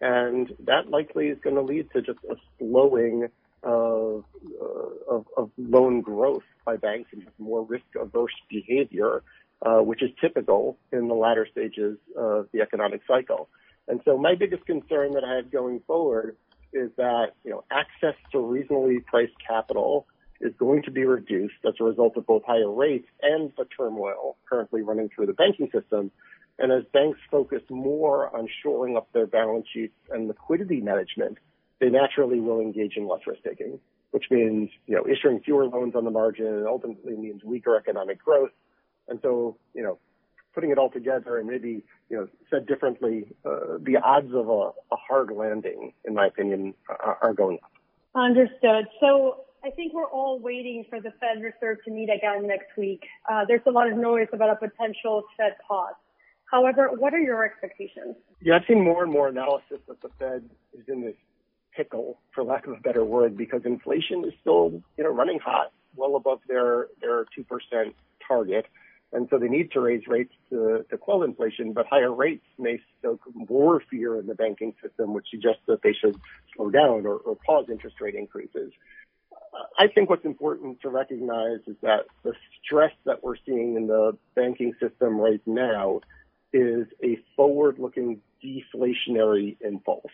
And 0.00 0.52
that 0.64 0.90
likely 0.90 1.28
is 1.28 1.38
going 1.42 1.56
to 1.56 1.62
lead 1.62 1.88
to 1.92 2.02
just 2.02 2.18
a 2.30 2.34
slowing 2.58 3.28
of, 3.62 4.24
uh, 4.60 5.14
of, 5.14 5.26
of, 5.36 5.50
loan 5.56 6.00
growth 6.02 6.42
by 6.64 6.76
banks 6.76 7.10
and 7.12 7.26
more 7.38 7.64
risk 7.64 7.84
averse 7.98 8.34
behavior, 8.48 9.22
uh, 9.62 9.78
which 9.78 10.02
is 10.02 10.10
typical 10.20 10.76
in 10.92 11.08
the 11.08 11.14
latter 11.14 11.46
stages 11.50 11.98
of 12.16 12.48
the 12.52 12.60
economic 12.60 13.00
cycle. 13.08 13.48
And 13.88 14.00
so 14.04 14.18
my 14.18 14.34
biggest 14.34 14.66
concern 14.66 15.12
that 15.12 15.24
I 15.24 15.36
have 15.36 15.50
going 15.50 15.80
forward 15.86 16.36
is 16.72 16.90
that, 16.96 17.28
you 17.44 17.50
know, 17.50 17.64
access 17.70 18.14
to 18.32 18.40
reasonably 18.40 19.00
priced 19.00 19.34
capital 19.46 20.06
is 20.40 20.52
going 20.58 20.82
to 20.82 20.90
be 20.90 21.04
reduced 21.04 21.54
as 21.66 21.74
a 21.80 21.84
result 21.84 22.16
of 22.16 22.26
both 22.26 22.42
higher 22.46 22.70
rates 22.70 23.08
and 23.22 23.52
the 23.56 23.64
turmoil 23.76 24.36
currently 24.48 24.82
running 24.82 25.08
through 25.14 25.26
the 25.26 25.32
banking 25.32 25.68
system. 25.72 26.10
And 26.58 26.72
as 26.72 26.84
banks 26.92 27.18
focus 27.30 27.62
more 27.68 28.34
on 28.34 28.48
shoring 28.62 28.96
up 28.96 29.08
their 29.12 29.26
balance 29.26 29.66
sheets 29.72 29.94
and 30.10 30.28
liquidity 30.28 30.80
management, 30.80 31.38
they 31.80 31.90
naturally 31.90 32.40
will 32.40 32.60
engage 32.60 32.96
in 32.96 33.06
less 33.06 33.20
risk 33.26 33.42
taking, 33.42 33.78
which 34.10 34.24
means, 34.30 34.70
you 34.86 34.96
know, 34.96 35.06
issuing 35.06 35.40
fewer 35.40 35.66
loans 35.66 35.94
on 35.94 36.04
the 36.04 36.10
margin 36.10 36.46
and 36.46 36.66
ultimately 36.66 37.14
means 37.14 37.44
weaker 37.44 37.76
economic 37.76 38.22
growth. 38.22 38.52
And 39.08 39.18
so, 39.22 39.58
you 39.74 39.82
know, 39.82 39.98
putting 40.54 40.70
it 40.70 40.78
all 40.78 40.90
together 40.90 41.38
and 41.38 41.46
maybe, 41.46 41.84
you 42.08 42.16
know, 42.16 42.28
said 42.50 42.66
differently, 42.66 43.26
uh, 43.44 43.76
the 43.78 43.98
odds 44.02 44.32
of 44.32 44.48
a, 44.48 44.70
a, 44.92 44.96
hard 44.96 45.30
landing, 45.30 45.92
in 46.06 46.14
my 46.14 46.26
opinion, 46.26 46.72
are, 46.88 47.18
are 47.20 47.34
going 47.34 47.58
up. 47.62 47.70
Understood. 48.14 48.86
So 48.98 49.44
I 49.66 49.70
think 49.70 49.92
we're 49.92 50.04
all 50.04 50.38
waiting 50.38 50.84
for 50.88 51.00
the 51.00 51.10
Fed 51.18 51.42
Reserve 51.42 51.78
to 51.86 51.90
meet 51.90 52.08
again 52.08 52.46
next 52.46 52.76
week. 52.78 53.02
Uh, 53.28 53.44
there's 53.48 53.62
a 53.66 53.70
lot 53.72 53.90
of 53.90 53.98
noise 53.98 54.28
about 54.32 54.50
a 54.50 54.54
potential 54.54 55.24
Fed 55.36 55.56
pause. 55.66 55.94
However, 56.48 56.90
what 56.96 57.12
are 57.12 57.18
your 57.18 57.44
expectations? 57.44 58.14
Yeah, 58.40 58.54
I've 58.56 58.62
seen 58.68 58.84
more 58.84 59.02
and 59.02 59.10
more 59.10 59.26
analysis 59.26 59.78
that 59.88 60.00
the 60.02 60.10
Fed 60.20 60.48
is 60.72 60.84
in 60.86 61.00
this 61.00 61.16
pickle, 61.76 62.20
for 62.32 62.44
lack 62.44 62.68
of 62.68 62.74
a 62.74 62.80
better 62.80 63.04
word, 63.04 63.36
because 63.36 63.62
inflation 63.64 64.24
is 64.24 64.34
still, 64.40 64.80
you 64.96 65.02
know, 65.02 65.10
running 65.10 65.40
hot, 65.44 65.72
well 65.96 66.14
above 66.14 66.38
their 66.46 66.86
their 67.00 67.24
two 67.34 67.42
percent 67.42 67.96
target. 68.26 68.66
And 69.12 69.28
so 69.30 69.38
they 69.38 69.48
need 69.48 69.72
to 69.72 69.80
raise 69.80 70.06
rates 70.06 70.34
to, 70.50 70.84
to 70.90 70.98
quell 70.98 71.22
inflation, 71.22 71.72
but 71.72 71.86
higher 71.86 72.12
rates 72.12 72.44
may 72.58 72.80
stoke 72.98 73.20
more 73.34 73.80
fear 73.88 74.18
in 74.18 74.26
the 74.26 74.34
banking 74.34 74.74
system, 74.82 75.14
which 75.14 75.26
suggests 75.30 75.62
that 75.66 75.82
they 75.82 75.92
should 75.92 76.16
slow 76.54 76.70
down 76.70 77.06
or, 77.06 77.16
or 77.16 77.36
pause 77.46 77.66
interest 77.70 78.00
rate 78.00 78.14
increases. 78.14 78.72
I 79.78 79.88
think 79.88 80.10
what's 80.10 80.24
important 80.24 80.80
to 80.82 80.88
recognize 80.88 81.60
is 81.66 81.76
that 81.82 82.06
the 82.22 82.32
stress 82.62 82.92
that 83.04 83.22
we're 83.22 83.36
seeing 83.46 83.76
in 83.76 83.86
the 83.86 84.16
banking 84.34 84.74
system 84.80 85.18
right 85.18 85.40
now 85.46 86.00
is 86.52 86.86
a 87.02 87.18
forward-looking 87.36 88.20
deflationary 88.42 89.56
impulse 89.60 90.12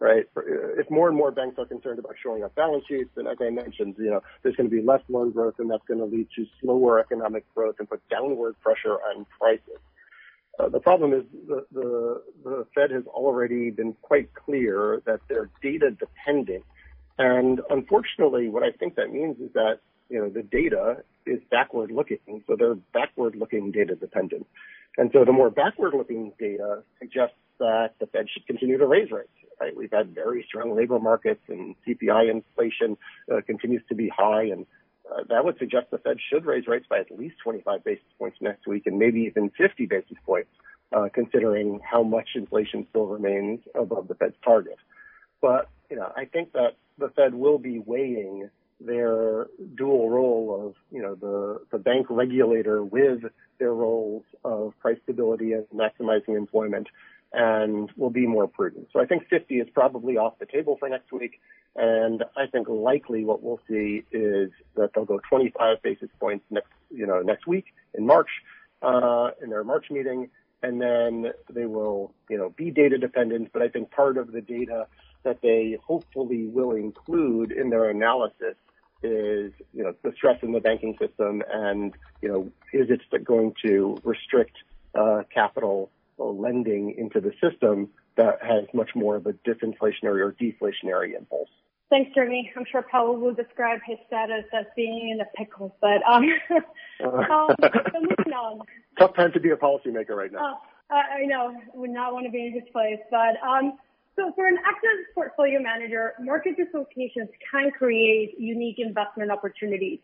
right? 0.00 0.24
If 0.34 0.90
more 0.90 1.08
and 1.08 1.16
more 1.16 1.30
banks 1.30 1.58
are 1.58 1.66
concerned 1.66 1.98
about 1.98 2.14
showing 2.22 2.42
up 2.42 2.54
balance 2.54 2.84
sheets, 2.88 3.10
then 3.14 3.26
as 3.26 3.36
I 3.40 3.50
mentioned, 3.50 3.96
you 3.98 4.10
know, 4.10 4.22
there's 4.42 4.56
going 4.56 4.68
to 4.68 4.74
be 4.74 4.82
less 4.82 5.02
loan 5.08 5.30
growth 5.30 5.54
and 5.58 5.70
that's 5.70 5.84
going 5.86 6.00
to 6.00 6.06
lead 6.06 6.26
to 6.36 6.46
slower 6.60 6.98
economic 6.98 7.44
growth 7.54 7.76
and 7.78 7.88
put 7.88 8.00
downward 8.08 8.58
pressure 8.60 8.94
on 8.94 9.26
prices. 9.38 9.78
Uh, 10.58 10.68
the 10.68 10.80
problem 10.80 11.12
is 11.12 11.22
the, 11.46 11.66
the, 11.70 12.22
the 12.42 12.66
Fed 12.74 12.90
has 12.90 13.04
already 13.06 13.70
been 13.70 13.92
quite 14.00 14.34
clear 14.34 15.02
that 15.04 15.20
they're 15.28 15.50
data 15.62 15.90
dependent. 15.90 16.64
And 17.20 17.60
unfortunately, 17.68 18.48
what 18.48 18.62
I 18.62 18.70
think 18.70 18.94
that 18.94 19.12
means 19.12 19.38
is 19.40 19.52
that, 19.52 19.80
you 20.08 20.18
know, 20.18 20.30
the 20.30 20.42
data 20.42 21.04
is 21.26 21.38
backward 21.50 21.90
looking. 21.90 22.42
So 22.46 22.56
they're 22.56 22.76
backward 22.94 23.36
looking 23.36 23.72
data 23.72 23.94
dependent. 23.94 24.46
And 24.96 25.10
so 25.12 25.26
the 25.26 25.32
more 25.32 25.50
backward 25.50 25.92
looking 25.92 26.32
data 26.38 26.82
suggests 26.98 27.36
that 27.58 27.90
the 28.00 28.06
Fed 28.06 28.26
should 28.32 28.46
continue 28.46 28.78
to 28.78 28.86
raise 28.86 29.10
rates 29.10 29.28
right? 29.60 29.76
We've 29.76 29.92
had 29.92 30.14
very 30.14 30.42
strong 30.48 30.74
labor 30.74 30.98
markets 30.98 31.42
and 31.48 31.74
CPI 31.86 32.30
inflation 32.30 32.96
uh, 33.30 33.42
continues 33.46 33.82
to 33.90 33.94
be 33.94 34.08
high 34.08 34.44
and 34.44 34.64
uh, 35.10 35.24
that 35.28 35.44
would 35.44 35.58
suggest 35.58 35.90
the 35.90 35.98
Fed 35.98 36.16
should 36.32 36.46
raise 36.46 36.66
rates 36.66 36.86
by 36.88 37.00
at 37.00 37.10
least 37.10 37.34
25 37.42 37.84
basis 37.84 38.04
points 38.18 38.38
next 38.40 38.66
week 38.66 38.86
and 38.86 38.98
maybe 38.98 39.20
even 39.20 39.50
50 39.50 39.86
basis 39.86 40.16
points, 40.24 40.48
uh, 40.96 41.08
considering 41.12 41.80
how 41.82 42.02
much 42.02 42.30
inflation 42.34 42.86
still 42.88 43.06
remains 43.06 43.60
above 43.74 44.08
the 44.08 44.14
Fed's 44.14 44.36
target. 44.44 44.78
But, 45.42 45.68
you 45.90 45.96
know, 45.96 46.12
I 46.16 46.26
think 46.26 46.52
that 46.52 46.76
the 47.00 47.08
Fed 47.10 47.34
will 47.34 47.58
be 47.58 47.78
weighing 47.78 48.50
their 48.80 49.48
dual 49.76 50.08
role 50.08 50.66
of, 50.66 50.74
you 50.90 51.02
know, 51.02 51.14
the, 51.14 51.60
the 51.70 51.78
bank 51.78 52.06
regulator 52.08 52.82
with 52.82 53.22
their 53.58 53.74
roles 53.74 54.22
of 54.44 54.72
price 54.80 54.98
stability 55.02 55.52
and 55.52 55.66
maximizing 55.74 56.36
employment 56.36 56.88
and 57.32 57.90
will 57.96 58.10
be 58.10 58.26
more 58.26 58.48
prudent. 58.48 58.88
So 58.92 59.00
I 59.00 59.06
think 59.06 59.28
50 59.28 59.56
is 59.60 59.68
probably 59.72 60.16
off 60.16 60.38
the 60.38 60.46
table 60.46 60.76
for 60.78 60.88
next 60.88 61.12
week. 61.12 61.40
And 61.76 62.24
I 62.36 62.46
think 62.46 62.68
likely 62.68 63.24
what 63.24 63.42
we'll 63.42 63.60
see 63.68 64.02
is 64.10 64.50
that 64.74 64.90
they'll 64.94 65.04
go 65.04 65.20
25 65.28 65.82
basis 65.82 66.08
points 66.18 66.44
next, 66.50 66.70
you 66.90 67.06
know, 67.06 67.20
next 67.20 67.46
week 67.46 67.66
in 67.94 68.06
March, 68.06 68.28
uh, 68.82 69.30
in 69.42 69.50
their 69.50 69.62
March 69.62 69.86
meeting. 69.90 70.30
And 70.62 70.80
then 70.80 71.32
they 71.48 71.66
will, 71.66 72.12
you 72.28 72.36
know, 72.36 72.50
be 72.50 72.70
data 72.70 72.98
dependent. 72.98 73.52
But 73.52 73.62
I 73.62 73.68
think 73.68 73.90
part 73.90 74.18
of 74.18 74.32
the 74.32 74.40
data 74.40 74.88
that 75.24 75.40
they 75.42 75.78
hopefully 75.84 76.46
will 76.46 76.72
include 76.72 77.52
in 77.52 77.70
their 77.70 77.90
analysis 77.90 78.56
is, 79.02 79.52
you 79.72 79.82
know, 79.82 79.94
the 80.02 80.12
stress 80.16 80.38
in 80.42 80.52
the 80.52 80.60
banking 80.60 80.96
system 81.00 81.42
and, 81.50 81.94
you 82.20 82.28
know, 82.28 82.50
is 82.72 82.88
it 82.90 83.24
going 83.24 83.54
to 83.64 83.96
restrict, 84.04 84.56
uh, 84.94 85.22
capital 85.32 85.90
lending 86.18 86.94
into 86.98 87.20
the 87.20 87.32
system 87.40 87.88
that 88.16 88.38
has 88.42 88.64
much 88.74 88.90
more 88.94 89.16
of 89.16 89.26
a 89.26 89.32
disinflationary 89.32 90.20
or 90.20 90.36
deflationary 90.40 91.16
impulse. 91.16 91.48
Thanks, 91.88 92.12
Jeremy. 92.14 92.52
I'm 92.56 92.64
sure 92.70 92.84
Powell 92.88 93.16
will 93.16 93.34
describe 93.34 93.80
his 93.84 93.98
status 94.06 94.44
as 94.52 94.66
being 94.76 95.10
in 95.10 95.20
a 95.20 95.24
pickle, 95.36 95.74
but 95.80 96.02
um, 96.08 96.24
um 97.04 97.24
so 97.28 98.00
moving 98.00 98.32
on. 98.32 98.60
Tough 98.98 99.14
time 99.14 99.32
to 99.32 99.40
be 99.40 99.50
a 99.50 99.56
policymaker 99.56 100.10
right 100.10 100.30
now. 100.30 100.60
Uh, 100.90 100.94
I 100.94 101.24
know, 101.24 101.56
would 101.74 101.90
not 101.90 102.12
want 102.12 102.26
to 102.26 102.32
be 102.32 102.46
in 102.46 102.52
his 102.52 102.68
place, 102.72 102.98
but 103.10 103.40
um, 103.46 103.78
so 104.20 104.32
for 104.34 104.46
an 104.46 104.58
active 104.66 105.14
portfolio 105.14 105.60
manager, 105.60 106.12
market 106.20 106.56
dislocations 106.56 107.30
can 107.50 107.70
create 107.70 108.34
unique 108.38 108.76
investment 108.78 109.30
opportunities. 109.30 110.00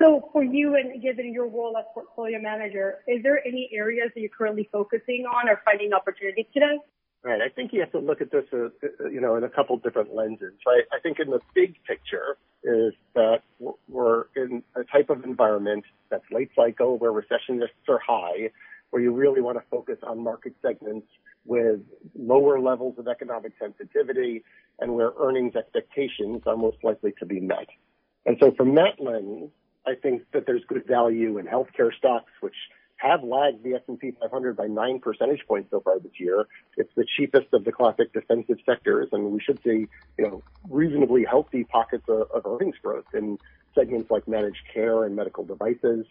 So 0.00 0.30
for 0.32 0.44
you 0.44 0.76
and 0.76 1.02
given 1.02 1.32
your 1.32 1.48
role 1.48 1.76
as 1.76 1.84
portfolio 1.92 2.40
manager, 2.40 2.98
is 3.08 3.20
there 3.24 3.44
any 3.44 3.68
areas 3.72 4.10
that 4.14 4.20
you're 4.20 4.30
currently 4.30 4.68
focusing 4.70 5.26
on 5.26 5.48
or 5.48 5.60
finding 5.64 5.92
opportunities 5.92 6.46
today? 6.54 6.78
Right. 7.24 7.40
I 7.42 7.48
think 7.48 7.72
you 7.72 7.80
have 7.80 7.90
to 7.92 7.98
look 7.98 8.20
at 8.20 8.30
this, 8.30 8.44
uh, 8.52 8.66
uh, 8.66 9.08
you 9.08 9.20
know, 9.20 9.34
in 9.34 9.42
a 9.42 9.48
couple 9.48 9.76
different 9.78 10.14
lenses. 10.14 10.52
Right. 10.64 10.84
I 10.92 11.00
think 11.00 11.18
in 11.18 11.30
the 11.30 11.40
big 11.52 11.74
picture 11.84 12.38
is 12.62 12.94
that 13.14 13.42
we're 13.88 14.26
in 14.36 14.62
a 14.76 14.84
type 14.84 15.10
of 15.10 15.24
environment 15.24 15.84
that's 16.10 16.24
late 16.30 16.50
cycle 16.54 16.96
where 16.96 17.10
recession 17.10 17.58
risks 17.58 17.74
are 17.88 17.98
high, 17.98 18.50
where 18.90 19.02
you 19.02 19.12
really 19.12 19.40
want 19.40 19.58
to 19.58 19.64
focus 19.68 19.98
on 20.04 20.22
market 20.22 20.54
segments 20.62 21.08
with 21.48 21.80
lower 22.16 22.60
levels 22.60 22.98
of 22.98 23.08
economic 23.08 23.52
sensitivity 23.58 24.44
and 24.78 24.94
where 24.94 25.12
earnings 25.18 25.56
expectations 25.56 26.42
are 26.46 26.56
most 26.56 26.76
likely 26.84 27.12
to 27.18 27.26
be 27.26 27.40
met. 27.40 27.66
And 28.26 28.36
so 28.38 28.52
from 28.52 28.74
that 28.74 29.00
lens, 29.00 29.50
I 29.86 29.94
think 29.94 30.22
that 30.32 30.44
there's 30.46 30.62
good 30.68 30.86
value 30.86 31.38
in 31.38 31.46
healthcare 31.46 31.90
stocks, 31.96 32.30
which 32.40 32.54
have 32.98 33.22
lagged 33.22 33.62
the 33.62 33.74
S&P 33.74 34.12
500 34.20 34.56
by 34.56 34.66
nine 34.66 34.98
percentage 35.00 35.40
points 35.46 35.70
so 35.70 35.80
far 35.80 35.98
this 35.98 36.12
year. 36.18 36.46
It's 36.76 36.92
the 36.94 37.06
cheapest 37.16 37.46
of 37.54 37.64
the 37.64 37.72
classic 37.72 38.12
defensive 38.12 38.58
sectors, 38.66 39.08
and 39.12 39.30
we 39.30 39.40
should 39.40 39.62
see, 39.62 39.86
you 40.18 40.24
know, 40.24 40.42
reasonably 40.68 41.24
healthy 41.24 41.64
pockets 41.64 42.04
of 42.08 42.44
earnings 42.44 42.76
growth 42.82 43.06
in 43.14 43.38
segments 43.74 44.10
like 44.10 44.28
managed 44.28 44.62
care 44.74 45.04
and 45.04 45.16
medical 45.16 45.44
devices. 45.44 46.04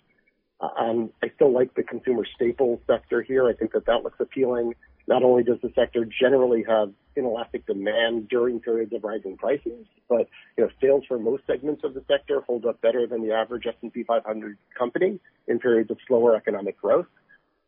Uh, 0.59 0.69
um, 0.77 1.09
I 1.23 1.29
still 1.35 1.51
like 1.51 1.73
the 1.75 1.83
consumer 1.83 2.25
staples 2.35 2.79
sector 2.87 3.21
here. 3.21 3.47
I 3.47 3.53
think 3.53 3.73
that 3.73 3.85
that 3.85 4.03
looks 4.03 4.19
appealing. 4.19 4.73
Not 5.07 5.23
only 5.23 5.43
does 5.43 5.59
the 5.61 5.71
sector 5.75 6.05
generally 6.05 6.63
have 6.67 6.91
inelastic 7.15 7.65
demand 7.65 8.27
during 8.27 8.59
periods 8.59 8.93
of 8.93 9.03
rising 9.03 9.37
prices, 9.37 9.85
but 10.09 10.27
you 10.57 10.63
know, 10.63 10.69
sales 10.81 11.03
for 11.07 11.17
most 11.17 11.43
segments 11.47 11.83
of 11.83 11.93
the 11.93 12.03
sector 12.07 12.41
hold 12.41 12.65
up 12.65 12.81
better 12.81 13.07
than 13.07 13.25
the 13.25 13.33
average 13.33 13.65
S&P 13.67 14.03
500 14.03 14.57
company 14.77 15.19
in 15.47 15.59
periods 15.59 15.91
of 15.91 15.97
slower 16.07 16.35
economic 16.35 16.79
growth. 16.79 17.07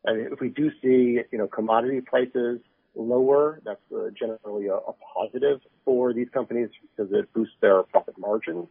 And 0.05 0.31
if 0.31 0.39
we 0.39 0.49
do 0.49 0.71
see, 0.81 1.21
you 1.31 1.37
know, 1.37 1.47
commodity 1.47 2.01
prices 2.01 2.59
lower, 2.95 3.61
that's 3.63 3.79
uh, 3.95 4.09
generally 4.17 4.67
a, 4.67 4.75
a 4.75 4.93
positive 5.15 5.59
for 5.85 6.13
these 6.13 6.27
companies 6.33 6.69
because 6.95 7.11
it 7.13 7.31
boosts 7.33 7.55
their 7.61 7.83
profit 7.83 8.17
margins. 8.17 8.67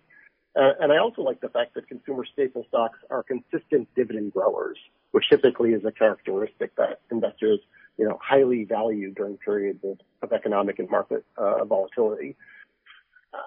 Uh, 0.57 0.73
and 0.81 0.93
I 0.93 0.99
also 0.99 1.23
like 1.23 1.41
the 1.41 1.49
fact 1.49 1.75
that 1.75 1.87
consumer 1.89 2.25
staple 2.33 2.65
stocks 2.69 2.99
are 3.11 3.23
consistent 3.23 3.89
dividend 3.95 4.33
growers, 4.33 4.79
which 5.13 5.29
typically 5.29 5.73
is 5.73 5.85
a 5.85 5.93
characteristic 5.93 6.75
that 6.77 7.01
investors 7.11 7.61
you 7.99 8.09
know, 8.09 8.19
highly 8.23 8.65
value 8.65 9.13
during 9.13 9.37
periods 9.37 9.81
of, 9.85 9.99
of 10.23 10.33
economic 10.33 10.79
and 10.79 10.89
market 10.89 11.25
uh, 11.37 11.65
volatility. 11.65 12.37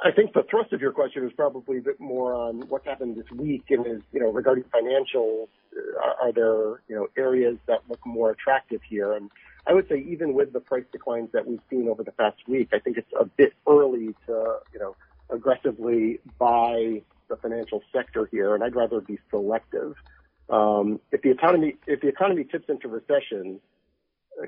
I 0.03 0.11
think 0.11 0.33
the 0.33 0.43
thrust 0.43 0.73
of 0.73 0.81
your 0.81 0.91
question 0.91 1.25
is 1.25 1.31
probably 1.33 1.79
a 1.79 1.81
bit 1.81 1.99
more 1.99 2.35
on 2.35 2.61
what 2.67 2.85
happened 2.85 3.15
this 3.15 3.31
week 3.31 3.63
and 3.69 3.87
is, 3.87 4.01
you 4.11 4.19
know, 4.19 4.31
regarding 4.31 4.65
financials, 4.65 5.47
uh, 5.75 5.99
are, 6.05 6.27
are 6.27 6.31
there, 6.31 6.81
you 6.87 6.95
know, 6.95 7.07
areas 7.17 7.57
that 7.65 7.79
look 7.89 8.05
more 8.05 8.29
attractive 8.29 8.81
here? 8.87 9.13
And 9.13 9.31
I 9.65 9.73
would 9.73 9.87
say 9.89 10.05
even 10.07 10.33
with 10.33 10.53
the 10.53 10.59
price 10.59 10.83
declines 10.91 11.29
that 11.33 11.47
we've 11.47 11.61
seen 11.69 11.87
over 11.87 12.03
the 12.03 12.11
past 12.11 12.37
week, 12.47 12.69
I 12.73 12.79
think 12.79 12.97
it's 12.97 13.11
a 13.19 13.25
bit 13.25 13.53
early 13.67 14.13
to, 14.27 14.57
you 14.71 14.79
know, 14.79 14.95
aggressively 15.31 16.19
buy 16.37 17.01
the 17.29 17.35
financial 17.37 17.81
sector 17.93 18.27
here, 18.31 18.53
and 18.53 18.63
I'd 18.63 18.75
rather 18.75 19.01
be 19.01 19.17
selective. 19.29 19.95
Um, 20.49 20.99
if 21.11 21.21
the 21.21 21.31
economy 21.31 21.77
if 21.87 22.01
the 22.01 22.09
economy 22.09 22.43
tips 22.43 22.65
into 22.67 22.87
recession, 22.87 23.61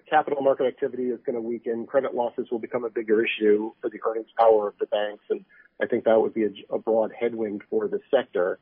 capital 0.09 0.41
market 0.41 0.65
activity 0.65 1.03
is 1.03 1.19
going 1.25 1.35
to 1.35 1.41
weaken. 1.41 1.85
Credit 1.85 2.13
losses 2.13 2.47
will 2.51 2.59
become 2.59 2.83
a 2.83 2.89
bigger 2.89 3.23
issue 3.23 3.71
for 3.81 3.89
the 3.89 3.99
earnings 4.07 4.27
power 4.37 4.67
of 4.67 4.73
the 4.79 4.85
banks, 4.87 5.23
and 5.29 5.45
I 5.81 5.87
think 5.87 6.03
that 6.05 6.21
would 6.21 6.33
be 6.33 6.43
a, 6.43 6.75
a 6.75 6.79
broad 6.79 7.11
headwind 7.17 7.61
for 7.69 7.87
the 7.87 7.99
sector. 8.11 8.59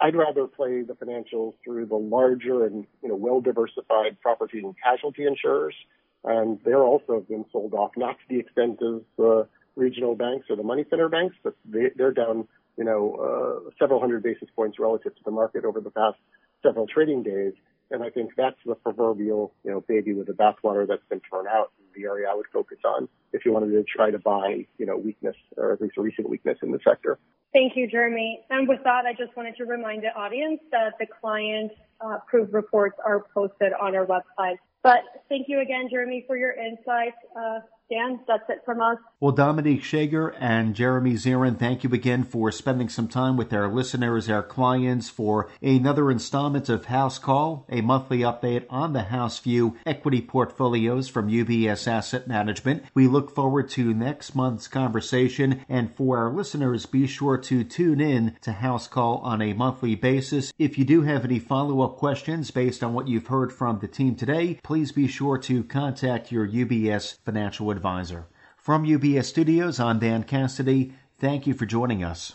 I'd 0.00 0.16
rather 0.16 0.46
play 0.46 0.82
the 0.82 0.94
financials 0.94 1.54
through 1.64 1.86
the 1.86 1.96
larger 1.96 2.66
and 2.66 2.86
you 3.02 3.08
know 3.08 3.14
well 3.16 3.40
diversified 3.40 4.20
property 4.20 4.58
and 4.58 4.74
casualty 4.82 5.26
insurers, 5.26 5.74
and 6.24 6.58
they're 6.64 6.82
also 6.82 7.20
been 7.20 7.44
sold 7.52 7.74
off, 7.74 7.92
not 7.96 8.18
to 8.18 8.24
the 8.28 8.40
extent 8.40 8.80
of 8.82 9.02
the 9.16 9.46
regional 9.76 10.14
banks 10.14 10.46
or 10.50 10.56
the 10.56 10.62
money 10.62 10.84
center 10.90 11.08
banks, 11.08 11.36
but 11.42 11.54
they, 11.64 11.90
they're 11.96 12.12
down 12.12 12.48
you 12.76 12.84
know 12.84 13.62
uh, 13.66 13.70
several 13.78 14.00
hundred 14.00 14.22
basis 14.22 14.48
points 14.54 14.78
relative 14.78 15.14
to 15.14 15.22
the 15.24 15.30
market 15.30 15.64
over 15.64 15.80
the 15.80 15.90
past 15.90 16.18
several 16.62 16.86
trading 16.86 17.22
days. 17.22 17.52
And 17.90 18.02
I 18.02 18.08
think 18.08 18.30
that's 18.36 18.56
the 18.64 18.74
proverbial, 18.74 19.52
you 19.62 19.70
know, 19.70 19.82
baby 19.82 20.14
with 20.14 20.26
the 20.26 20.32
bathwater 20.32 20.88
that's 20.88 21.04
been 21.10 21.20
thrown 21.28 21.46
out. 21.46 21.70
The 21.94 22.04
area 22.04 22.28
I 22.28 22.34
would 22.34 22.46
focus 22.52 22.78
on 22.84 23.08
if 23.32 23.44
you 23.44 23.52
wanted 23.52 23.70
to 23.72 23.84
try 23.84 24.10
to 24.10 24.18
buy, 24.18 24.66
you 24.78 24.86
know, 24.86 24.96
weakness 24.96 25.36
or 25.56 25.72
at 25.72 25.80
least 25.80 25.94
a 25.98 26.00
recent 26.00 26.28
weakness 26.28 26.58
in 26.62 26.72
the 26.72 26.80
sector. 26.82 27.18
Thank 27.52 27.76
you, 27.76 27.88
Jeremy. 27.88 28.40
And 28.50 28.66
with 28.66 28.80
that, 28.82 29.04
I 29.06 29.12
just 29.12 29.36
wanted 29.36 29.56
to 29.58 29.64
remind 29.64 30.02
the 30.02 30.12
audience 30.18 30.60
that 30.72 30.94
the 30.98 31.06
client 31.06 31.70
uh, 32.04 32.16
approved 32.16 32.52
reports 32.52 32.96
are 33.04 33.24
posted 33.32 33.72
on 33.80 33.94
our 33.94 34.06
website. 34.06 34.56
But 34.82 35.02
thank 35.28 35.46
you 35.48 35.60
again, 35.60 35.88
Jeremy, 35.88 36.24
for 36.26 36.36
your 36.36 36.52
insights. 36.52 37.16
Uh, 37.36 37.60
Dan, 37.90 38.20
that's 38.26 38.48
it 38.48 38.62
from 38.64 38.80
us. 38.80 38.96
Well, 39.20 39.32
Dominique 39.32 39.82
Schagar 39.82 40.34
and 40.40 40.74
Jeremy 40.74 41.12
Zirin, 41.12 41.58
thank 41.58 41.84
you 41.84 41.92
again 41.92 42.24
for 42.24 42.50
spending 42.50 42.88
some 42.88 43.08
time 43.08 43.36
with 43.36 43.52
our 43.52 43.68
listeners, 43.68 44.30
our 44.30 44.42
clients, 44.42 45.10
for 45.10 45.50
another 45.60 46.10
installment 46.10 46.70
of 46.70 46.86
House 46.86 47.18
Call, 47.18 47.66
a 47.68 47.82
monthly 47.82 48.20
update 48.20 48.64
on 48.70 48.94
the 48.94 49.04
House 49.04 49.38
View 49.38 49.76
equity 49.84 50.22
portfolios 50.22 51.08
from 51.08 51.28
UBS 51.28 51.86
Asset 51.86 52.26
Management. 52.26 52.84
We 52.94 53.06
look 53.06 53.34
forward 53.34 53.68
to 53.70 53.92
next 53.92 54.34
month's 54.34 54.66
conversation, 54.66 55.64
and 55.68 55.94
for 55.94 56.16
our 56.16 56.32
listeners, 56.32 56.86
be 56.86 57.06
sure 57.06 57.36
to 57.36 57.64
tune 57.64 58.00
in 58.00 58.36
to 58.40 58.52
House 58.52 58.88
Call 58.88 59.18
on 59.18 59.42
a 59.42 59.52
monthly 59.52 59.94
basis. 59.94 60.54
If 60.58 60.78
you 60.78 60.86
do 60.86 61.02
have 61.02 61.24
any 61.24 61.38
follow 61.38 61.82
up 61.82 61.96
questions 61.96 62.50
based 62.50 62.82
on 62.82 62.94
what 62.94 63.08
you've 63.08 63.26
heard 63.26 63.52
from 63.52 63.78
the 63.78 63.88
team 63.88 64.16
today, 64.16 64.58
please 64.62 64.90
be 64.90 65.06
sure 65.06 65.36
to 65.38 65.62
contact 65.64 66.32
your 66.32 66.48
UBS 66.48 67.18
financial 67.24 67.70
advisor. 67.70 67.83
From 68.56 68.86
UBS 68.86 69.26
Studios, 69.26 69.78
I'm 69.78 69.98
Dan 69.98 70.22
Cassidy. 70.22 70.94
Thank 71.18 71.46
you 71.46 71.52
for 71.52 71.66
joining 71.66 72.02
us. 72.02 72.34